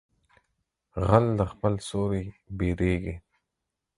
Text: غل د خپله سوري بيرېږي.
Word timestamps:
غل 1.07 1.25
د 1.39 1.41
خپله 1.51 1.79
سوري 1.89 2.25
بيرېږي. 2.57 3.15